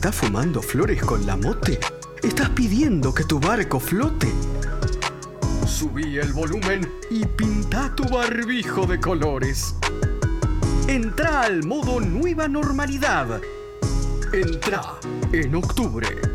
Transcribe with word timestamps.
¿Estás 0.00 0.16
fumando 0.16 0.62
flores 0.62 1.02
con 1.02 1.26
la 1.26 1.36
mote? 1.36 1.78
¿Estás 2.22 2.48
pidiendo 2.48 3.12
que 3.12 3.22
tu 3.24 3.38
barco 3.38 3.78
flote? 3.78 4.32
Subí 5.66 6.16
el 6.16 6.32
volumen 6.32 6.90
y 7.10 7.26
pinta 7.26 7.94
tu 7.94 8.04
barbijo 8.04 8.86
de 8.86 8.98
colores. 8.98 9.74
Entra 10.88 11.42
al 11.42 11.66
modo 11.66 12.00
nueva 12.00 12.48
normalidad. 12.48 13.42
Entra 14.32 14.80
en 15.32 15.54
octubre. 15.54 16.29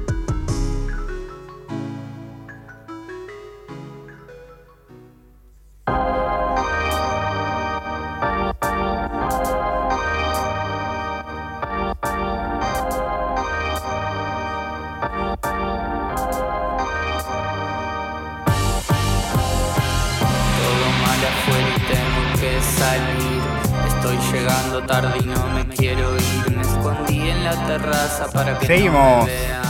Salir. 22.78 23.42
Estoy 23.88 24.18
llegando 24.32 24.84
tarde 24.84 25.18
y 25.22 25.26
no 25.26 25.48
me 25.50 25.66
quiero 25.68 26.16
ir. 26.16 26.56
Me 26.56 26.62
escondí 26.62 27.30
en 27.30 27.44
la 27.44 27.68
terraza 27.68 28.28
para 28.32 28.58
que 28.60 28.66
Seguimos. 28.68 29.20
no 29.20 29.26
me 29.26 29.32
vean. 29.32 29.66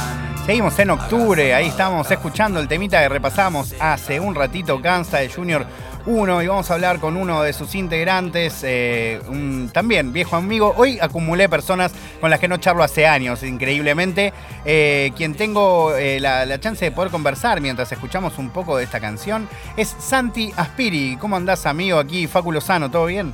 Seguimos 0.45 0.77
en 0.77 0.91
octubre, 0.91 1.55
ahí 1.55 1.67
estamos 1.69 2.09
escuchando 2.11 2.59
el 2.59 2.67
temita 2.67 3.01
que 3.01 3.09
repasamos 3.09 3.73
hace 3.79 4.19
un 4.19 4.35
ratito, 4.35 4.79
Cansa 4.79 5.17
de 5.17 5.29
Junior 5.29 5.65
1, 6.05 6.43
y 6.43 6.47
vamos 6.47 6.69
a 6.69 6.75
hablar 6.75 6.99
con 6.99 7.17
uno 7.17 7.41
de 7.41 7.53
sus 7.53 7.73
integrantes, 7.75 8.63
eh, 8.63 9.19
un 9.27 9.69
también 9.73 10.13
viejo 10.13 10.35
amigo. 10.35 10.73
Hoy 10.77 10.99
acumulé 11.01 11.49
personas 11.49 11.93
con 12.21 12.29
las 12.29 12.39
que 12.39 12.47
no 12.47 12.57
charlo 12.57 12.83
hace 12.83 13.07
años, 13.07 13.43
increíblemente, 13.43 14.33
eh, 14.65 15.11
quien 15.17 15.35
tengo 15.35 15.95
eh, 15.95 16.19
la, 16.19 16.45
la 16.45 16.59
chance 16.59 16.85
de 16.85 16.91
poder 16.91 17.11
conversar 17.11 17.61
mientras 17.61 17.91
escuchamos 17.91 18.37
un 18.37 18.51
poco 18.51 18.77
de 18.77 18.83
esta 18.83 18.99
canción, 18.99 19.47
es 19.77 19.95
Santi 19.99 20.51
Aspiri. 20.55 21.17
¿Cómo 21.17 21.35
andás, 21.35 21.65
amigo? 21.65 21.99
Aquí, 21.99 22.27
Facu 22.27 22.51
Lozano, 22.51 22.91
¿todo 22.91 23.07
bien? 23.07 23.33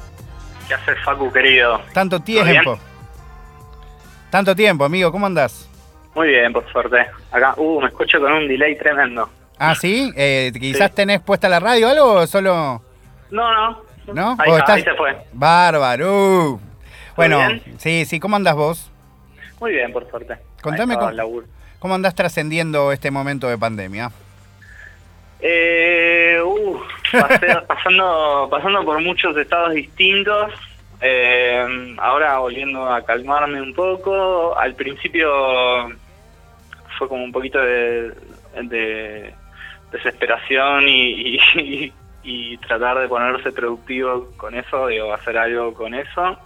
¿Qué 0.67 0.73
haces, 0.73 0.97
Facu, 1.03 1.31
querido? 1.31 1.81
Tanto 1.93 2.19
tiempo. 2.19 2.79
Tanto 4.29 4.55
tiempo, 4.55 4.85
amigo, 4.85 5.11
¿cómo 5.11 5.25
andás? 5.25 5.67
Muy 6.15 6.29
bien, 6.29 6.53
por 6.53 6.69
suerte. 6.71 7.05
Acá, 7.31 7.53
uh, 7.57 7.81
me 7.81 7.87
escucho 7.87 8.19
con 8.19 8.31
un 8.31 8.47
delay 8.47 8.77
tremendo. 8.77 9.29
Ah, 9.63 9.75
¿sí? 9.75 10.11
Eh, 10.15 10.51
quizás 10.59 10.89
Sí. 10.89 10.95
tenés 10.95 11.21
puesta 11.21 11.47
la 11.47 11.59
radio 11.59 11.87
o 11.87 11.89
algo 11.91 12.11
o 12.13 12.27
solo... 12.27 12.81
No, 13.29 13.53
no. 13.53 13.81
¿No? 14.13 14.35
Ahí, 14.39 14.49
¿O 14.51 14.57
está, 14.57 14.75
estás- 14.75 14.75
ahí 14.77 14.83
se 14.83 14.93
fue. 14.95 15.15
Bárbaro. 15.33 16.59
Bueno, 17.15 17.37
bien? 17.37 17.61
sí, 17.77 18.05
sí, 18.05 18.19
¿cómo 18.19 18.35
andás 18.35 18.55
vos? 18.55 18.91
Muy 19.59 19.73
bien, 19.73 19.93
por 19.93 20.09
suerte. 20.09 20.37
Contame 20.63 20.95
cómo-. 20.97 21.43
¿Cómo 21.79 21.93
andás 21.95 22.15
trascendiendo 22.15 22.91
este 22.91 23.11
momento 23.11 23.47
de 23.47 23.57
pandemia? 23.57 24.11
Eh, 25.39 26.39
uh, 26.43 26.79
pasé- 27.11 27.61
pasando, 27.67 28.47
pasando 28.49 28.83
por 28.85 29.01
muchos 29.01 29.35
estados 29.37 29.73
distintos. 29.73 30.51
Eh, 31.01 31.95
ahora 31.99 32.37
volviendo 32.39 32.87
a 32.91 33.01
calmarme 33.03 33.61
un 33.61 33.73
poco. 33.73 34.57
Al 34.57 34.75
principio 34.75 35.29
fue 36.97 37.07
como 37.07 37.23
un 37.23 37.31
poquito 37.31 37.59
de, 37.59 38.11
de 38.63 39.33
desesperación 39.91 40.87
y, 40.87 41.39
y, 42.23 42.57
tratar 42.57 42.99
de 42.99 43.07
ponerse 43.07 43.51
productivo 43.51 44.29
con 44.37 44.55
eso, 44.55 44.87
digo, 44.87 45.13
hacer 45.13 45.37
algo 45.37 45.73
con 45.73 45.93
eso. 45.93 46.37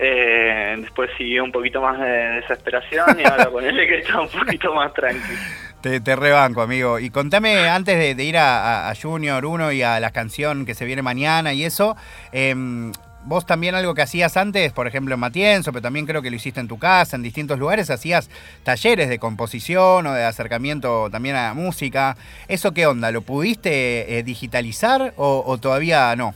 Eh, 0.00 0.76
después 0.78 1.10
siguió 1.18 1.42
un 1.42 1.50
poquito 1.50 1.82
más 1.82 1.98
de 1.98 2.06
desesperación 2.06 3.18
y 3.18 3.24
ahora 3.24 3.50
ponele 3.50 3.86
que 3.88 3.98
está 3.98 4.20
un 4.20 4.28
poquito 4.28 4.72
más 4.72 4.94
tranquilo. 4.94 5.38
Te, 5.80 6.16
rebanco, 6.16 6.60
amigo. 6.60 6.98
Y 6.98 7.10
contame, 7.10 7.68
antes 7.68 8.16
de, 8.16 8.24
ir 8.24 8.36
a, 8.36 8.90
a- 8.90 8.94
Junior 8.96 9.44
1 9.44 9.72
y 9.72 9.82
a 9.82 10.00
la 10.00 10.10
canción 10.10 10.66
que 10.66 10.74
se 10.74 10.84
viene 10.84 11.02
mañana 11.02 11.52
y 11.52 11.64
eso, 11.64 11.96
em, 12.32 12.92
vos 13.24 13.44
también 13.46 13.74
algo 13.74 13.94
que 13.94 14.02
hacías 14.02 14.36
antes, 14.36 14.72
por 14.72 14.86
ejemplo 14.86 15.14
en 15.14 15.20
Matienzo, 15.20 15.72
pero 15.72 15.82
también 15.82 16.06
creo 16.06 16.22
que 16.22 16.30
lo 16.30 16.36
hiciste 16.36 16.60
en 16.60 16.68
tu 16.68 16.78
casa, 16.78 17.16
en 17.16 17.22
distintos 17.22 17.58
lugares, 17.58 17.90
hacías 17.90 18.30
talleres 18.64 19.08
de 19.08 19.18
composición 19.18 20.06
o 20.06 20.12
de 20.14 20.24
acercamiento 20.24 21.08
también 21.10 21.36
a 21.36 21.48
la 21.48 21.54
música. 21.54 22.16
¿Eso 22.48 22.72
qué 22.72 22.86
onda? 22.86 23.10
¿Lo 23.10 23.22
pudiste 23.22 24.18
eh, 24.18 24.22
digitalizar 24.22 25.12
o, 25.16 25.42
o 25.46 25.58
todavía 25.58 26.14
no? 26.16 26.34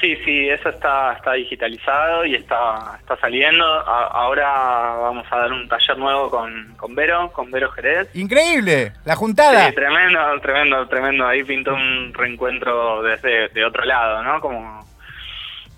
Sí, 0.00 0.14
sí, 0.24 0.48
eso 0.48 0.68
está, 0.68 1.14
está 1.14 1.32
digitalizado 1.32 2.24
y 2.24 2.36
está, 2.36 2.98
está 3.00 3.16
saliendo. 3.16 3.64
A- 3.64 4.06
ahora 4.06 4.46
vamos 5.00 5.26
a 5.28 5.38
dar 5.38 5.52
un 5.52 5.66
taller 5.68 5.98
nuevo 5.98 6.30
con, 6.30 6.72
con 6.76 6.94
Vero, 6.94 7.32
con 7.32 7.50
Vero 7.50 7.68
Jerez. 7.72 8.08
¡Increíble! 8.14 8.92
¡La 9.04 9.16
juntada! 9.16 9.68
Sí, 9.68 9.74
tremendo, 9.74 10.20
tremendo, 10.40 10.86
tremendo. 10.86 11.26
Ahí 11.26 11.42
pintó 11.42 11.74
un 11.74 12.14
reencuentro 12.14 13.02
desde 13.02 13.48
de 13.48 13.64
otro 13.64 13.84
lado, 13.84 14.22
¿no? 14.22 14.40
Como 14.40 14.86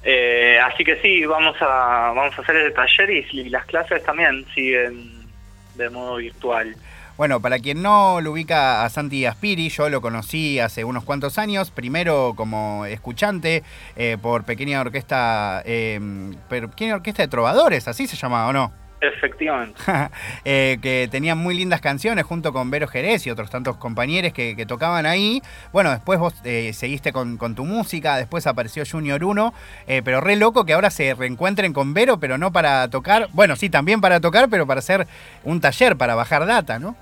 eh, 0.03 0.59
así 0.65 0.85
que 0.85 0.97
sí, 1.01 1.25
vamos 1.27 1.57
a 1.61 2.13
vamos 2.15 2.39
a 2.39 2.43
hacer 2.43 2.57
ese 2.57 2.71
taller 2.71 3.11
y, 3.11 3.27
y 3.33 3.49
las 3.51 3.65
clases 3.67 4.03
también 4.05 4.47
siguen 4.55 5.29
de 5.75 5.91
modo 5.91 6.17
virtual. 6.17 6.75
Bueno, 7.21 7.41
para 7.41 7.59
quien 7.59 7.83
no 7.83 8.23
lo 8.23 8.33
ubica 8.33 8.83
a 8.83 8.89
Santi 8.89 9.27
Aspiri, 9.27 9.69
yo 9.69 9.91
lo 9.91 10.01
conocí 10.01 10.59
hace 10.59 10.85
unos 10.85 11.05
cuantos 11.05 11.37
años, 11.37 11.71
primero 11.71 12.33
como 12.35 12.87
escuchante 12.87 13.63
eh, 13.95 14.17
por 14.23 14.45
Pequeña 14.45 14.81
Orquesta, 14.81 15.63
eh, 15.67 16.01
Pequeña 16.49 16.95
Orquesta 16.95 17.23
de 17.23 17.29
Trovadores, 17.29 17.89
así 17.89 18.07
se 18.07 18.17
llamaba, 18.17 18.49
¿o 18.49 18.55
no? 18.55 18.73
Efectivamente. 19.01 19.81
Eh, 20.45 20.79
que 20.83 21.09
tenían 21.11 21.39
muy 21.39 21.55
lindas 21.55 21.81
canciones 21.81 22.25
junto 22.25 22.53
con 22.53 22.71
Vero 22.71 22.89
Jerez 22.89 23.27
y 23.27 23.31
otros 23.31 23.51
tantos 23.51 23.77
compañeros 23.77 24.33
que, 24.33 24.57
que 24.57 24.67
tocaban 24.67 25.07
ahí. 25.07 25.43
Bueno, 25.73 25.91
después 25.91 26.19
vos 26.19 26.35
eh, 26.45 26.73
seguiste 26.73 27.13
con, 27.13 27.37
con 27.37 27.55
tu 27.55 27.65
música, 27.65 28.17
después 28.17 28.47
apareció 28.47 28.85
Junior 28.91 29.23
1, 29.23 29.55
eh, 29.87 30.03
pero 30.05 30.21
re 30.21 30.37
loco 30.37 30.65
que 30.65 30.73
ahora 30.73 30.91
se 30.91 31.15
reencuentren 31.15 31.73
con 31.73 31.95
Vero, 31.95 32.19
pero 32.19 32.39
no 32.39 32.53
para 32.53 32.89
tocar, 32.89 33.29
bueno, 33.33 33.55
sí, 33.57 33.71
también 33.71 34.01
para 34.01 34.21
tocar, 34.21 34.49
pero 34.51 34.67
para 34.67 34.79
hacer 34.79 35.07
un 35.45 35.61
taller, 35.61 35.97
para 35.97 36.15
bajar 36.15 36.47
data, 36.47 36.79
¿no? 36.79 36.97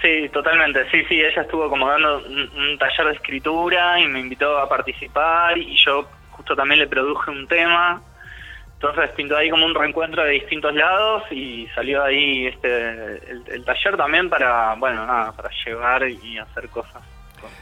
Sí, 0.00 0.28
totalmente. 0.32 0.90
Sí, 0.90 1.04
sí, 1.08 1.20
ella 1.20 1.42
estuvo 1.42 1.68
como 1.68 1.88
dando 1.88 2.18
un, 2.18 2.50
un 2.56 2.78
taller 2.78 3.06
de 3.06 3.12
escritura 3.12 4.00
y 4.00 4.08
me 4.08 4.20
invitó 4.20 4.58
a 4.58 4.68
participar 4.68 5.56
y 5.58 5.76
yo 5.84 6.08
justo 6.30 6.56
también 6.56 6.80
le 6.80 6.86
produje 6.86 7.30
un 7.30 7.46
tema. 7.46 8.02
Entonces 8.74 9.10
pintó 9.16 9.36
ahí 9.36 9.48
como 9.48 9.64
un 9.64 9.74
reencuentro 9.74 10.22
de 10.24 10.32
distintos 10.32 10.74
lados 10.74 11.22
y 11.30 11.66
salió 11.74 12.02
ahí 12.02 12.46
este 12.46 13.16
el, 13.54 13.64
taller 13.64 13.96
también 13.96 14.28
para, 14.28 14.74
bueno, 14.74 15.06
nada, 15.06 15.32
para 15.32 15.50
llevar 15.64 16.06
y 16.08 16.38
hacer 16.38 16.68
cosas 16.68 17.02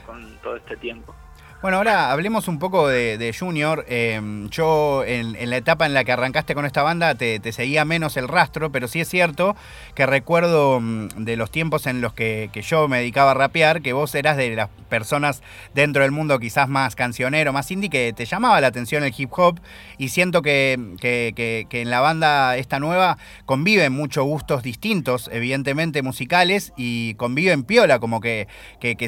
con 0.06 0.36
todo 0.38 0.56
este 0.56 0.76
tiempo. 0.76 1.14
Bueno, 1.62 1.76
ahora 1.76 2.10
hablemos 2.10 2.48
un 2.48 2.58
poco 2.58 2.88
de, 2.88 3.32
Junior. 3.38 3.84
Eh, 3.88 4.20
yo 4.50 5.04
en, 5.04 5.36
en 5.36 5.48
la 5.48 5.58
etapa 5.58 5.86
en 5.86 5.94
la 5.94 6.02
que 6.02 6.10
arrancaste 6.10 6.56
con 6.56 6.66
esta 6.66 6.82
banda 6.82 7.14
te, 7.14 7.40
seguía 7.52 7.84
menos 7.84 8.16
el 8.16 8.26
rastro, 8.26 8.72
pero 8.72 8.88
sí 8.88 9.00
es 9.00 9.08
cierto 9.08 9.54
que 9.94 10.04
recuerdo 10.04 10.80
mm, 10.80 11.06
de 11.18 11.36
los 11.36 11.52
tiempos 11.52 11.86
en 11.86 12.00
los 12.00 12.14
que, 12.14 12.50
yo 12.68 12.88
me 12.88 12.98
dedicaba 12.98 13.30
a 13.30 13.34
rapear, 13.34 13.80
que 13.80 13.92
vos 13.92 14.12
eras 14.16 14.36
de 14.36 14.56
las 14.56 14.70
personas 14.88 15.40
dentro 15.72 16.02
del 16.02 16.10
mundo 16.10 16.40
quizás 16.40 16.68
más 16.68 16.96
cancionero, 16.96 17.52
más 17.52 17.70
indie, 17.70 17.90
que 17.90 18.12
te 18.12 18.24
llamaba 18.24 18.60
la 18.60 18.66
atención 18.66 19.04
el 19.04 19.14
hip 19.16 19.30
hop 19.30 19.60
y 19.98 20.08
siento 20.08 20.42
que, 20.42 20.96
que- 21.00 21.64
en 21.70 21.90
la 21.90 22.00
banda 22.00 22.56
esta 22.56 22.80
nueva 22.80 23.18
conviven 23.46 23.92
muchos 23.92 24.24
gustos 24.24 24.64
distintos, 24.64 25.30
evidentemente 25.32 26.02
musicales, 26.02 26.72
y 26.76 27.14
conviven 27.14 27.62
piola, 27.62 28.00
como 28.00 28.20
que 28.20 28.48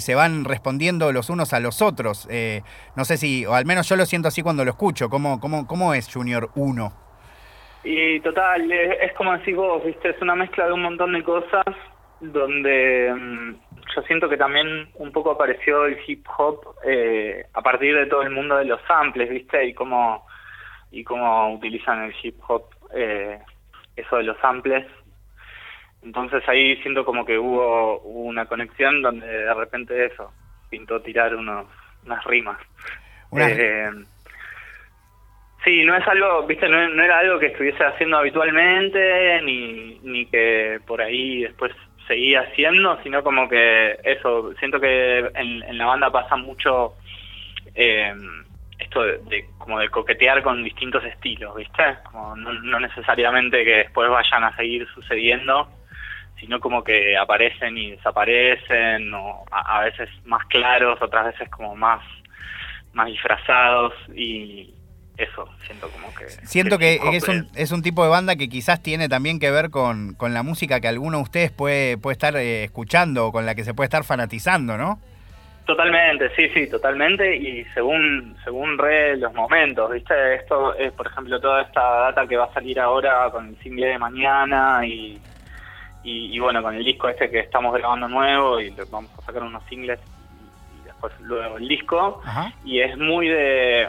se 0.00 0.14
van 0.14 0.44
respondiendo 0.44 1.10
los 1.10 1.30
unos 1.30 1.52
a 1.52 1.58
los 1.58 1.82
otros. 1.82 2.28
Eh, 2.30 2.43
no 2.96 3.04
sé 3.04 3.16
si, 3.16 3.46
o 3.46 3.54
al 3.54 3.66
menos 3.66 3.88
yo 3.88 3.96
lo 3.96 4.06
siento 4.06 4.28
así 4.28 4.42
cuando 4.42 4.64
lo 4.64 4.70
escucho. 4.70 5.08
¿Cómo, 5.08 5.40
cómo, 5.40 5.66
cómo 5.66 5.94
es 5.94 6.12
Junior 6.12 6.50
1? 6.54 7.04
Y 7.84 8.20
total, 8.20 8.72
es, 8.72 9.12
como 9.12 9.36
decís 9.36 9.54
vos, 9.54 9.84
¿viste? 9.84 10.10
Es 10.10 10.22
una 10.22 10.34
mezcla 10.34 10.66
de 10.66 10.72
un 10.72 10.82
montón 10.82 11.12
de 11.12 11.22
cosas 11.22 11.64
donde 12.20 13.12
mm, 13.14 13.54
yo 13.94 14.02
siento 14.06 14.28
que 14.28 14.38
también 14.38 14.88
un 14.94 15.12
poco 15.12 15.32
apareció 15.32 15.84
el 15.84 15.98
hip 16.06 16.26
hop 16.38 16.76
eh, 16.82 17.44
a 17.52 17.60
partir 17.60 17.94
de 17.94 18.06
todo 18.06 18.22
el 18.22 18.30
mundo 18.30 18.56
de 18.56 18.64
los 18.64 18.80
samples, 18.88 19.28
¿viste? 19.28 19.66
Y 19.66 19.74
cómo, 19.74 20.26
y 20.90 21.04
cómo 21.04 21.54
utilizan 21.54 22.04
el 22.04 22.14
hip 22.22 22.38
hop, 22.48 22.70
eh, 22.94 23.38
eso 23.96 24.16
de 24.16 24.22
los 24.22 24.38
samples. 24.38 24.86
Entonces 26.02 26.42
ahí 26.48 26.76
siento 26.82 27.04
como 27.04 27.26
que 27.26 27.38
hubo 27.38 27.98
una 28.00 28.46
conexión 28.46 29.02
donde 29.02 29.26
de 29.26 29.54
repente 29.54 30.06
eso, 30.06 30.32
pintó 30.70 31.02
tirar 31.02 31.34
unos, 31.34 31.66
unas 32.04 32.24
rimas. 32.24 32.58
Eh, 33.36 33.90
Sí, 35.64 35.82
no 35.82 35.96
es 35.96 36.06
algo, 36.06 36.46
viste, 36.46 36.68
no, 36.68 36.88
no 36.90 37.02
era 37.02 37.20
algo 37.20 37.38
que 37.38 37.46
estuviese 37.46 37.82
haciendo 37.82 38.18
habitualmente, 38.18 39.40
ni, 39.42 39.98
ni 40.02 40.26
que 40.26 40.78
por 40.86 41.00
ahí 41.00 41.44
después 41.44 41.72
seguía 42.06 42.42
haciendo, 42.42 43.02
sino 43.02 43.22
como 43.24 43.48
que 43.48 43.98
eso, 44.04 44.52
siento 44.58 44.78
que 44.78 45.20
en, 45.20 45.62
en 45.62 45.78
la 45.78 45.86
banda 45.86 46.10
pasa 46.10 46.36
mucho 46.36 46.92
eh, 47.74 48.14
esto 48.78 49.02
de, 49.04 49.46
como 49.56 49.78
de 49.78 49.88
coquetear 49.88 50.42
con 50.42 50.62
distintos 50.62 51.02
estilos, 51.04 51.56
¿viste? 51.56 51.82
Como 52.10 52.36
no, 52.36 52.78
necesariamente 52.80 53.64
que 53.64 53.76
después 53.76 54.10
vayan 54.10 54.44
a 54.44 54.54
seguir 54.56 54.86
sucediendo, 54.88 55.66
sino 56.38 56.60
como 56.60 56.82
que 56.84 57.16
aparecen 57.16 57.76
y 57.76 57.92
desaparecen, 57.92 59.12
o 59.14 59.44
a, 59.50 59.80
veces 59.80 60.08
más 60.24 60.44
claros, 60.46 61.00
otras 61.00 61.26
veces 61.26 61.48
como 61.48 61.74
más, 61.74 62.00
más 62.92 63.06
disfrazados 63.06 63.92
y 64.14 64.74
eso, 65.16 65.48
siento 65.64 65.88
como 65.90 66.12
que... 66.14 66.28
Siento 66.28 66.78
que, 66.78 66.98
es, 67.12 67.28
un, 67.28 67.48
es 67.54 67.70
un 67.70 67.82
tipo 67.82 68.02
de 68.02 68.10
banda 68.10 68.36
que 68.36 68.48
quizás 68.48 68.82
tiene 68.82 69.08
también 69.08 69.38
que 69.38 69.50
ver 69.50 69.70
con, 69.70 70.14
con 70.14 70.34
la 70.34 70.42
música 70.42 70.80
que 70.80 70.88
alguno 70.88 71.18
de 71.18 71.22
ustedes 71.22 71.52
puede, 71.52 71.98
puede 71.98 72.14
estar 72.14 72.36
eh, 72.36 72.64
escuchando 72.64 73.28
o 73.28 73.32
con 73.32 73.46
la 73.46 73.54
que 73.54 73.64
se 73.64 73.74
puede 73.74 73.86
estar 73.86 74.04
fanatizando, 74.04 74.76
¿no? 74.76 74.98
Totalmente, 75.66 76.28
sí, 76.36 76.50
sí, 76.52 76.68
totalmente, 76.68 77.36
y 77.36 77.64
según 77.72 78.36
según 78.44 78.76
re 78.76 79.16
los 79.16 79.32
momentos, 79.32 79.90
¿viste? 79.92 80.34
Esto 80.34 80.74
es, 80.74 80.92
por 80.92 81.06
ejemplo, 81.06 81.40
toda 81.40 81.62
esta 81.62 81.80
data 81.80 82.26
que 82.26 82.36
va 82.36 82.44
a 82.44 82.52
salir 82.52 82.78
ahora 82.78 83.30
con 83.30 83.48
el 83.48 83.56
single 83.62 83.86
de 83.86 83.98
mañana 83.98 84.84
y, 84.84 85.18
y, 86.04 86.38
bueno, 86.38 86.62
con 86.62 86.74
el 86.74 86.84
disco 86.84 87.08
este 87.08 87.30
que 87.30 87.40
estamos 87.40 87.72
grabando 87.74 88.06
nuevo 88.08 88.60
y 88.60 88.70
vamos 88.90 89.10
a 89.18 89.22
sacar 89.22 89.42
unos 89.42 89.64
singles 89.64 89.98
y, 90.80 90.84
después 90.84 91.12
luego 91.20 91.56
el 91.56 91.66
disco, 91.66 92.20
y 92.64 92.80
es 92.80 92.96
muy 92.98 93.28
de 93.28 93.88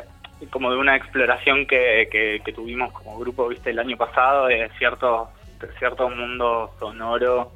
como 0.49 0.71
de 0.71 0.77
una 0.77 0.95
exploración 0.95 1.65
que, 1.65 2.07
que, 2.11 2.41
que, 2.43 2.53
tuvimos 2.53 2.91
como 2.91 3.17
grupo, 3.17 3.47
¿viste? 3.47 3.69
El 3.71 3.79
año 3.79 3.97
pasado 3.97 4.47
de 4.47 4.69
cierto, 4.77 5.29
de 5.59 5.67
cierto 5.79 6.09
mundo 6.09 6.71
sonoro 6.79 7.51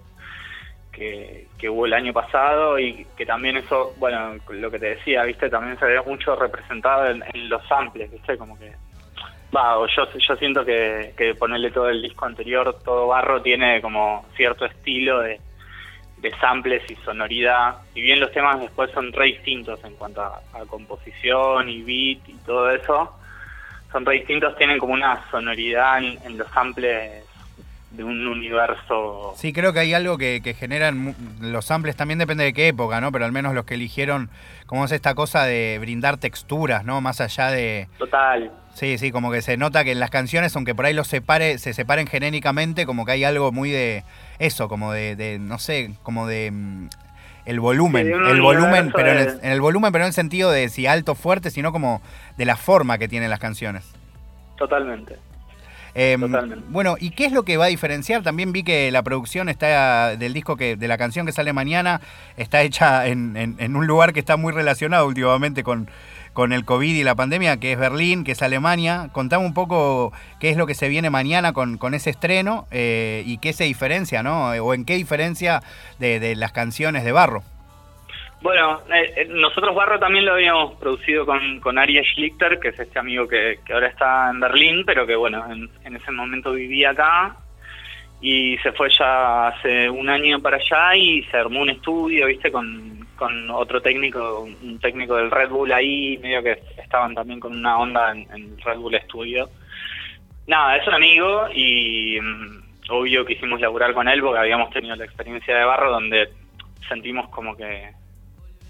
que, 1.58 1.70
hubo 1.70 1.86
el 1.86 1.94
año 1.94 2.14
pasado 2.14 2.80
y 2.80 3.06
que 3.18 3.26
también 3.26 3.58
eso, 3.58 3.94
bueno, 3.98 4.36
lo 4.50 4.72
que 4.72 4.80
te 4.80 4.96
decía, 4.96 5.24
viste, 5.24 5.50
también 5.50 5.78
se 5.80 5.86
ve 5.86 6.02
mucho 6.02 6.36
representado 6.36 7.08
en, 7.08 7.50
los 7.50 7.66
samples, 7.68 8.12
viste, 8.12 8.38
como 8.38 8.58
que, 8.58 8.74
va, 9.56 9.76
yo, 9.96 10.08
yo 10.18 10.36
siento 10.36 10.66
que, 10.66 11.14
que 11.18 11.36
ponerle 11.36 11.72
todo 11.72 11.90
el 11.90 12.02
disco 12.02 12.26
anterior, 12.26 12.78
todo 12.84 13.08
barro, 13.08 13.42
tiene 13.42 13.82
como 13.82 14.26
cierto 14.36 14.66
estilo 14.66 15.20
de, 15.20 15.40
de 16.18 16.32
samples 16.40 16.84
y 16.90 16.96
sonoridad, 16.98 17.78
y 17.96 18.02
bien 18.02 18.20
los 18.20 18.32
temas 18.32 18.60
después 18.60 18.92
son 18.92 19.12
re 19.14 19.26
distintos 19.26 19.84
en 19.84 19.96
cuanto 19.96 20.22
a, 20.22 20.42
a 20.54 20.66
composición 20.68 21.70
y 21.70 21.82
beat 21.82 22.30
y 22.30 22.34
todo 22.46 22.70
eso, 22.72 23.16
son 23.92 24.06
re 24.06 24.16
distintos, 24.16 24.56
tienen 24.58 24.78
como 24.78 24.94
una 24.94 25.30
sonoridad 25.32 26.04
en 26.04 26.38
los 26.38 26.48
samples 26.50 27.24
de 27.92 28.04
un 28.04 28.28
universo. 28.28 29.34
Sí, 29.36 29.52
creo 29.52 29.74
que 29.74 29.80
hay 29.80 29.94
algo 29.94 30.18
que, 30.18 30.42
que, 30.44 30.54
generan 30.54 31.16
los 31.42 31.66
samples, 31.66 31.96
también 31.96 32.20
depende 32.20 32.44
de 32.44 32.54
qué 32.54 32.68
época, 32.68 33.02
¿no? 33.02 33.12
Pero 33.12 33.26
al 33.26 33.32
menos 33.32 33.54
los 33.54 33.66
que 33.66 33.76
eligieron, 33.76 34.30
como 34.66 34.86
es 34.86 34.92
esta 34.92 35.16
cosa 35.16 35.44
de 35.46 35.78
brindar 35.80 36.18
texturas, 36.18 36.86
¿no? 36.86 37.02
Más 37.02 37.20
allá 37.22 37.50
de... 37.50 37.88
Total. 37.98 38.52
Sí, 38.80 38.98
sí, 38.98 39.12
como 39.12 39.30
que 39.30 39.42
se 39.42 39.58
nota 39.58 39.84
que 39.84 39.92
en 39.92 40.00
las 40.00 40.10
canciones, 40.10 40.56
aunque 40.56 40.74
por 40.74 40.86
ahí 40.86 40.94
los 40.94 41.06
separe, 41.06 41.58
se 41.58 41.74
separen 41.74 42.08
genéricamente, 42.08 42.86
como 42.86 43.06
que 43.06 43.12
hay 43.12 43.26
algo 43.26 43.52
muy 43.52 43.72
de 43.72 44.06
eso, 44.40 44.70
como 44.70 44.94
de, 44.94 45.18
de 45.18 45.38
no 45.38 45.60
sé, 45.60 45.92
como 46.02 46.28
de... 46.28 46.50
Mm, 46.50 46.88
el 47.44 47.60
volumen, 47.60 48.08
el 48.08 48.40
volumen, 48.40 48.94
pero 48.96 49.12
en 49.12 49.18
el, 49.18 49.40
en 49.42 49.52
el 49.52 49.60
volumen, 49.60 49.92
pero 49.92 50.06
en 50.06 50.10
el 50.10 50.14
sentido 50.14 50.50
de 50.50 50.70
si 50.70 50.88
alto, 50.88 51.16
fuerte, 51.16 51.52
sino 51.52 51.74
como 51.74 52.02
de 52.38 52.46
la 52.46 52.56
forma 52.56 52.98
que 52.98 53.10
tienen 53.10 53.30
las 53.30 53.40
canciones. 53.40 53.84
Totalmente. 54.56 55.18
Em, 55.94 56.32
bueno, 56.70 56.96
¿y 57.00 57.10
qué 57.10 57.26
es 57.26 57.34
lo 57.34 57.44
que 57.44 57.58
va 57.58 57.66
a 57.66 57.70
diferenciar? 57.70 58.24
También 58.24 58.54
vi 58.54 58.64
que 58.64 58.92
la 58.92 59.04
producción 59.04 59.50
está 59.50 60.16
del 60.16 60.34
disco 60.34 60.56
que, 60.56 60.78
de 60.78 60.88
la 60.88 60.98
canción 60.98 61.26
que 61.26 61.32
sale 61.34 61.52
mañana, 61.52 62.00
está 62.38 62.62
hecha 62.62 63.08
en, 63.08 63.36
en, 63.36 63.76
un 63.76 63.88
lugar 63.88 64.14
que 64.14 64.20
está 64.20 64.38
muy 64.38 64.54
relacionado 64.54 65.08
últimamente 65.08 65.64
con, 65.64 65.90
con 66.34 66.54
el 66.54 66.66
COVID 66.66 66.96
y 66.96 67.04
la 67.04 67.16
pandemia, 67.16 67.60
que 67.60 67.74
es 67.74 67.80
Berlín, 67.80 68.24
que 68.24 68.34
es 68.34 68.42
Alemania. 68.42 69.10
Contame 69.12 69.46
un 69.46 69.54
poco 69.54 70.14
qué 70.40 70.50
es 70.50 70.58
lo 70.58 70.68
que 70.68 70.76
se 70.76 70.90
viene 70.90 71.10
mañana 71.10 71.54
con, 71.54 71.78
con 71.78 71.94
ese 71.94 72.10
estreno 72.10 72.66
eh, 72.72 73.24
y 73.26 73.40
qué 73.40 73.54
se 73.54 73.66
diferencia, 73.66 74.24
¿no? 74.24 74.52
O 74.52 74.74
en 74.74 74.86
qué 74.86 74.96
diferencia 74.96 75.62
de, 76.00 76.36
las 76.36 76.52
canciones 76.52 77.04
de 77.04 77.12
Barro. 77.12 77.44
Bueno, 78.42 78.82
eh, 78.94 79.14
eh, 79.18 79.28
nosotros 79.30 79.76
Barro 79.76 80.00
también 80.00 80.26
lo 80.26 80.34
habíamos 80.34 80.76
producido 80.76 81.26
con, 81.26 81.60
con 81.60 81.78
Aries 81.78 82.08
Schlichter, 82.14 82.60
que 82.60 82.70
es 82.70 82.80
este 82.80 82.98
amigo 82.98 83.28
que, 83.28 83.60
ahora 83.72 83.88
está 83.88 84.30
en 84.30 84.40
Berlín, 84.40 84.84
pero 84.86 85.06
que 85.06 85.16
bueno, 85.16 85.46
en, 85.52 85.96
ese 85.96 86.12
momento 86.12 86.54
vivía 86.54 86.92
acá 86.92 87.36
y 88.22 88.58
se 88.60 88.72
fue 88.74 88.90
ya 88.98 89.48
hace 89.48 89.90
un 89.90 90.10
año 90.10 90.40
para 90.42 90.58
allá 90.58 90.96
y 90.96 91.24
se 91.24 91.38
armó 91.38 91.62
un 91.62 91.70
estudio, 91.70 92.28
viste, 92.28 92.52
con, 92.52 92.99
con 93.20 93.52
otro 93.52 93.82
técnico, 93.82 94.42
un 94.42 94.80
técnico 94.80 95.18
del 95.18 95.30
Red 95.30 95.50
Bull 95.50 95.74
ahí, 95.74 96.18
medio 96.20 96.42
que 96.42 96.62
estaban 96.82 97.14
también 97.14 97.40
con 97.40 97.54
una 97.54 97.78
onda 97.78 98.12
en, 98.12 98.26
en 98.34 98.58
Red 98.60 98.78
Bull 98.78 98.98
Studio. 99.04 99.50
Nada, 100.48 100.78
es 100.78 100.88
un 100.88 100.94
amigo 100.94 101.48
y 101.54 102.18
mm, 102.20 102.62
obvio 102.90 103.26
que 103.26 103.34
hicimos 103.34 103.60
laburar 103.60 103.94
con 103.94 104.08
él 104.08 104.22
porque 104.22 104.40
habíamos 104.40 104.72
tenido 104.72 104.96
la 104.96 105.06
experiencia 105.06 105.56
de 105.56 105.66
Barro 105.66 105.92
donde 105.92 106.30
sentimos 106.88 107.30
como 107.30 107.56
que 107.56 107.92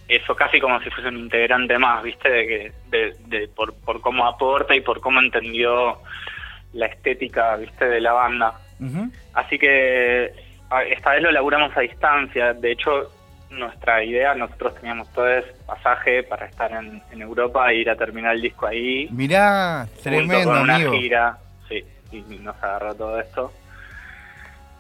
eso 0.09 0.35
casi 0.35 0.59
como 0.59 0.81
si 0.81 0.89
fuese 0.89 1.09
un 1.09 1.17
integrante 1.17 1.77
más, 1.77 2.03
¿viste? 2.03 2.29
De, 2.29 2.47
que, 2.47 3.13
de, 3.27 3.47
por, 3.49 3.75
por 3.75 4.01
cómo 4.01 4.25
aporta 4.25 4.75
y 4.75 4.81
por 4.81 4.99
cómo 4.99 5.19
entendió 5.19 5.99
la 6.73 6.87
estética, 6.87 7.55
¿viste? 7.57 7.85
De 7.85 8.01
la 8.01 8.13
banda. 8.13 8.59
Así 9.33 9.59
que 9.59 10.33
esta 10.89 11.11
vez 11.11 11.21
lo 11.21 11.31
laburamos 11.31 11.75
a 11.77 11.81
distancia. 11.81 12.53
De 12.53 12.71
hecho, 12.71 13.11
nuestra 13.49 14.03
idea, 14.03 14.35
nosotros 14.35 14.75
teníamos 14.75 15.11
todo 15.13 15.27
ese 15.27 15.51
pasaje 15.65 16.23
para 16.23 16.45
estar 16.45 16.71
en, 16.71 17.01
Europa 17.19 17.71
e 17.71 17.77
ir 17.77 17.89
a 17.89 17.95
terminar 17.95 18.35
el 18.35 18.41
disco 18.41 18.67
ahí. 18.67 19.07
Mirá, 19.11 19.87
tremendo, 20.03 20.43
con 20.43 20.61
una 20.61 20.79
gira. 20.79 21.37
Sí, 21.67 21.83
y 22.11 22.21
nos 22.39 22.55
agarró 22.63 22.95
todo 22.95 23.19
esto. 23.19 23.51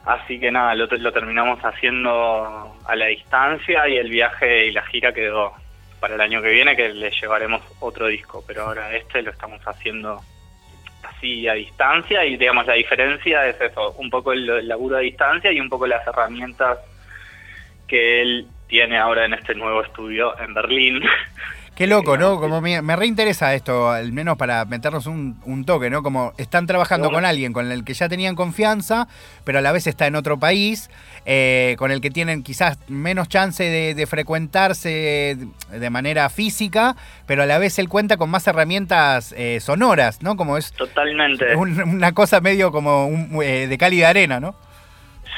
Así 0.05 0.39
que 0.39 0.51
nada, 0.51 0.75
lo, 0.75 0.85
lo 0.85 1.11
terminamos 1.11 1.59
haciendo 1.59 2.75
a 2.85 2.95
la 2.95 3.05
distancia 3.07 3.87
y 3.87 3.97
el 3.97 4.09
viaje 4.09 4.67
y 4.67 4.71
la 4.71 4.83
gira 4.83 5.13
quedó 5.13 5.53
para 5.99 6.15
el 6.15 6.21
año 6.21 6.41
que 6.41 6.49
viene 6.49 6.75
que 6.75 6.89
le 6.89 7.11
llevaremos 7.11 7.61
otro 7.79 8.07
disco, 8.07 8.43
pero 8.47 8.63
ahora 8.63 8.95
este 8.95 9.21
lo 9.21 9.31
estamos 9.31 9.61
haciendo 9.65 10.21
así 11.03 11.47
a 11.47 11.53
distancia 11.53 12.25
y 12.25 12.37
digamos 12.37 12.65
la 12.65 12.73
diferencia 12.73 13.45
es 13.47 13.59
eso, 13.59 13.91
un 13.97 14.09
poco 14.09 14.31
el, 14.31 14.67
laburo 14.67 14.97
a 14.97 15.01
distancia 15.01 15.51
y 15.51 15.59
un 15.59 15.69
poco 15.69 15.87
las 15.87 16.05
herramientas 16.07 16.79
que 17.87 18.21
él 18.21 18.47
tiene 18.69 18.97
ahora 18.97 19.25
en 19.25 19.33
este 19.33 19.55
nuevo 19.55 19.81
estudio 19.83 20.39
en 20.39 20.53
Berlín, 20.53 21.01
Qué 21.79 21.87
loco, 21.87 22.17
¿no? 22.17 22.41
Como 22.41 22.59
me, 22.59 22.81
reinteresa 22.97 23.53
esto, 23.53 23.89
al 23.89 24.11
menos 24.11 24.35
para 24.35 24.65
meternos 24.65 25.07
un, 25.07 25.63
toque, 25.65 25.89
¿no? 25.89 26.03
Como 26.03 26.33
están 26.37 26.67
trabajando 26.67 27.09
con 27.09 27.23
alguien 27.23 27.53
con 27.53 27.71
el 27.71 27.85
que 27.85 27.93
ya 27.93 28.09
tenían 28.09 28.35
confianza, 28.35 29.07
pero 29.45 29.59
a 29.59 29.61
la 29.61 29.71
vez 29.71 29.87
está 29.87 30.05
en 30.05 30.17
otro 30.17 30.37
país, 30.37 30.89
eh, 31.25 31.77
con 31.79 31.91
el 31.91 32.01
que 32.01 32.11
tienen 32.11 32.43
quizás 32.43 32.77
menos 32.89 33.29
chance 33.29 33.63
de, 33.63 34.07
frecuentarse 34.07 35.37
de 35.71 35.89
manera 35.89 36.27
física, 36.27 36.97
pero 37.25 37.43
a 37.43 37.45
la 37.45 37.57
vez 37.59 37.79
él 37.79 37.87
cuenta 37.87 38.17
con 38.17 38.29
más 38.29 38.45
herramientas 38.45 39.33
eh, 39.37 39.61
sonoras, 39.61 40.21
¿no? 40.21 40.35
Como 40.35 40.57
es. 40.57 40.73
Totalmente. 40.73 41.55
una 41.55 42.11
cosa 42.11 42.41
medio 42.41 42.73
como 42.73 43.41
eh, 43.41 43.67
de 43.67 43.77
cálida 43.77 44.09
arena, 44.09 44.41
¿no? 44.41 44.53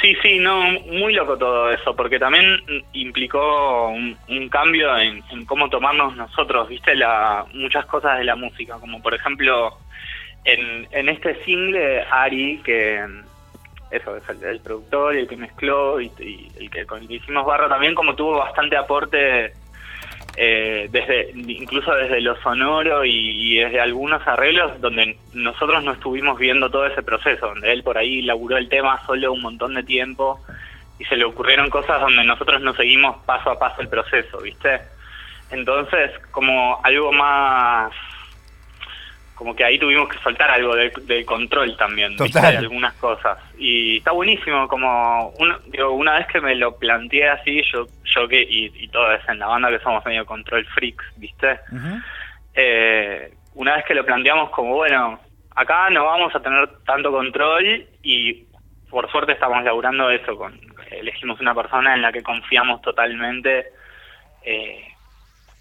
Sí, 0.02 0.16
sí, 0.24 0.40
no, 0.40 0.72
muy 0.88 1.14
loco 1.14 1.38
todo 1.38 1.70
eso, 1.72 1.96
porque 1.96 2.18
también 2.18 2.44
implicó 2.94 3.90
un, 3.90 4.50
cambio 4.50 4.98
en, 4.98 5.22
cómo 5.46 5.70
tomarnos 5.70 6.16
nosotros, 6.16 6.68
viste, 6.70 6.96
la, 6.96 7.46
muchas 7.54 7.86
cosas 7.86 8.18
de 8.18 8.24
la 8.24 8.36
música, 8.36 8.80
como 8.80 9.00
por 9.00 9.14
ejemplo 9.14 9.78
en, 10.44 10.88
en 10.90 11.08
este 11.08 11.44
single 11.44 12.04
Ari, 12.10 12.62
que 12.64 13.06
eso 13.92 14.18
es 14.18 14.24
el, 14.42 14.60
productor 14.62 15.16
y 15.16 15.20
el 15.20 15.28
que 15.28 15.38
mezcló 15.38 16.02
y, 16.02 16.12
el 16.58 16.72
que 16.72 16.86
con 16.86 17.02
el 17.02 17.08
que 17.08 17.16
hicimos 17.16 17.46
barra 17.46 17.70
también 17.70 17.94
como 17.94 18.16
tuvo 18.16 18.40
bastante 18.40 18.78
aporte 18.78 19.54
eh, 20.38 20.88
desde 20.92 21.32
incluso 21.36 21.94
desde 21.94 22.22
lo 22.22 22.36
sonoro 22.42 23.04
y, 23.06 23.58
desde 23.58 23.82
algunos 23.82 24.26
arreglos 24.28 24.80
donde 24.80 25.18
nosotros 25.34 25.84
no 25.84 25.92
estuvimos 25.92 26.40
viendo 26.40 26.70
todo 26.70 26.86
ese 26.86 27.04
proceso, 27.04 27.48
donde 27.48 27.72
él 27.72 27.84
por 27.84 27.98
ahí 27.98 28.22
laburó 28.22 28.58
el 28.58 28.70
tema 28.70 29.06
solo 29.06 29.34
un 29.34 29.42
montón 29.42 29.74
de 29.76 29.84
tiempo 29.84 30.40
y 31.00 31.06
se 31.06 31.18
le 31.18 31.26
ocurrieron 31.26 31.70
cosas 31.70 32.00
donde 32.00 32.24
nosotros 32.24 32.62
no 32.62 32.74
seguimos 32.74 33.18
paso 33.26 33.52
a 33.52 33.60
paso 33.60 33.82
el 33.82 33.90
proceso, 33.90 34.40
¿viste? 34.40 34.82
Entonces, 35.50 36.12
como 36.32 36.80
algo 36.84 37.12
más 37.12 37.92
como 39.42 39.56
que 39.56 39.64
ahí 39.64 39.80
tuvimos 39.80 40.08
que 40.08 40.20
soltar 40.20 40.52
algo 40.52 40.76
del 40.76 41.26
control 41.26 41.76
también 41.76 42.16
de 42.16 42.40
algunas 42.40 42.94
cosas. 42.98 43.40
Y 43.58 43.98
está 43.98 44.12
buenísimo 44.12 44.68
como 44.68 45.34
digo, 45.66 45.94
una 45.94 46.20
vez 46.20 46.28
que 46.28 46.40
me 46.40 46.54
lo 46.54 46.78
planteé 46.78 47.28
así 47.28 47.64
yo 47.74 47.88
yo 48.04 48.28
que 48.28 48.40
y, 48.40 48.72
y 48.76 48.88
todo 48.90 49.12
es 49.12 49.28
en 49.28 49.40
la 49.40 49.48
banda 49.48 49.72
que 49.72 49.80
somos 49.80 50.06
medio 50.06 50.28
control 50.28 50.64
freaks 50.68 51.04
viste 51.16 51.60
eh, 52.54 53.34
una 53.56 53.78
vez 53.78 53.86
que 53.86 53.96
lo 53.96 54.06
planteamos 54.06 54.52
como 54.52 54.76
bueno 54.76 55.20
acá 55.56 55.90
no 55.90 56.06
vamos 56.06 56.36
a 56.36 56.40
tener 56.40 56.70
tanto 56.86 57.12
control 57.12 57.84
y 58.04 58.46
por 58.92 59.10
suerte 59.10 59.32
estamos 59.32 59.64
laburando 59.64 60.12
eso 60.12 60.38
con 60.38 60.54
elegimos 60.92 61.40
una 61.40 61.56
persona 61.56 61.96
en 61.96 62.04
la 62.04 62.12
que 62.12 62.22
confiamos 62.22 62.80
totalmente 62.84 63.70
eh, 64.44 64.86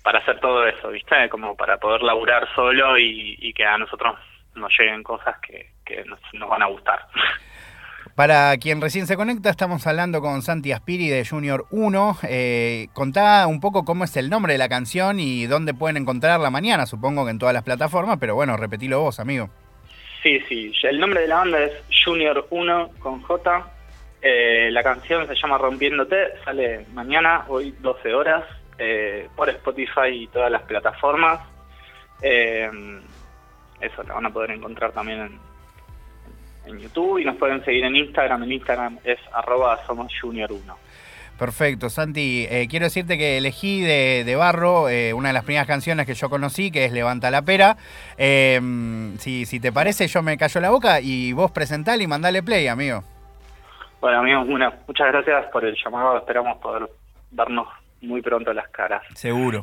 para 0.03 0.19
hacer 0.21 0.41
todo 0.41 0.67
eso, 0.67 0.89
¿viste? 0.89 1.29
Como 1.29 1.57
para 1.57 1.79
poder 1.79 2.03
laburar 2.03 2.49
solo 2.55 2.99
y, 2.99 3.53
que 3.55 3.65
a 3.65 3.79
nosotros 3.79 4.17
nos 4.55 4.73
lleguen 4.79 5.03
cosas 5.03 5.37
que, 5.41 5.71
nos, 6.07 6.49
van 6.49 6.63
a 6.63 6.67
gustar. 6.67 7.07
Para 8.17 8.57
quien 8.59 8.83
recién 8.83 9.07
se 9.07 9.17
conecta, 9.17 9.49
estamos 9.51 9.87
hablando 9.87 10.21
con 10.21 10.43
Santi 10.43 10.73
Aspiri 10.73 11.09
de 11.09 11.25
Junior 11.25 11.65
1. 11.71 12.19
Eh, 12.25 12.89
contá 12.93 13.47
un 13.47 13.61
poco 13.61 13.85
cómo 13.85 14.05
es 14.05 14.15
el 14.17 14.29
nombre 14.29 14.53
de 14.53 14.59
la 14.59 14.69
canción 14.69 15.21
y 15.21 15.47
dónde 15.47 15.73
pueden 15.73 15.97
encontrarla 15.97 16.51
mañana, 16.51 16.87
supongo 16.87 17.25
que 17.25 17.31
en 17.31 17.39
todas 17.39 17.55
las 17.55 17.63
plataformas, 17.63 18.19
pero 18.19 18.35
bueno, 18.35 18.57
repetilo 18.57 19.01
vos, 19.01 19.21
amigo. 19.21 19.49
Sí, 20.23 20.39
sí, 20.49 20.73
el 20.83 21.01
nombre 21.01 21.23
de 21.23 21.29
la 21.29 21.37
banda 21.37 21.63
es 21.63 21.73
Junior 22.05 22.47
1 22.51 22.91
con 22.99 23.23
J. 23.23 23.71
Eh, 24.21 24.69
la 24.71 24.83
canción 24.83 25.27
se 25.27 25.35
llama 25.35 25.57
Rompiéndote, 25.57 26.39
sale 26.45 26.85
mañana, 26.93 27.47
hoy 27.49 27.75
12 27.81 28.13
horas, 28.13 28.45
eh, 28.83 29.29
por 29.37 29.51
Spotify 29.51 30.09
y 30.11 30.27
todas 30.29 30.51
las 30.51 30.63
plataformas. 30.63 31.39
Eh, 32.23 32.71
eso, 33.79 34.03
la 34.05 34.15
van 34.15 34.27
a 34.27 34.31
poder 34.31 34.53
encontrar 34.53 34.93
también 34.93 35.21
en, 35.21 35.39
en, 36.67 36.81
YouTube 36.81 37.19
y 37.19 37.25
nos 37.27 37.37
pueden 37.37 37.63
seguir 37.63 37.85
en 37.85 37.95
Instagram. 37.95 38.43
En 38.45 38.53
Instagram 38.53 38.99
es 39.05 39.19
arroba 39.35 39.79
somos 39.87 40.11
junior 40.19 40.51
1. 40.51 40.79
Perfecto, 41.39 41.91
Santi. 41.91 42.47
Eh, 42.51 42.69
quiero 42.71 42.85
decirte 42.85 43.19
que 43.19 43.37
elegí 43.37 43.83
de, 43.83 44.35
Barro 44.35 44.89
eh, 44.89 45.13
una 45.13 45.29
de 45.29 45.35
las 45.35 45.45
primeras 45.45 45.67
canciones 45.67 46.07
que 46.07 46.15
yo 46.15 46.31
conocí, 46.31 46.71
que 46.71 46.87
es 46.87 46.93
Levanta 46.93 47.31
la 47.31 47.43
Pera. 47.43 47.77
Si, 48.17 49.45
si 49.45 49.61
te 49.61 49.73
parece, 49.73 50.07
yo 50.07 50.23
me 50.23 50.39
callo 50.39 50.61
la 50.61 50.71
boca 50.71 51.01
y 51.03 51.35
vos 51.35 51.51
presentale 51.51 52.05
y 52.05 52.07
mandale 52.07 52.43
play, 52.43 52.67
amigo. 52.67 53.05
Bueno, 54.01 54.21
amigos, 54.21 54.47
muchas 54.87 55.09
gracias 55.09 55.47
por 55.53 55.67
el 55.67 55.77
llamado. 55.83 56.17
Esperamos 56.17 56.57
poder 56.59 56.89
darnos 57.31 57.69
muy 58.03 58.23
pronto 58.23 58.53
las 58.53 58.69
caras. 58.69 59.03
Seguro. 59.15 59.59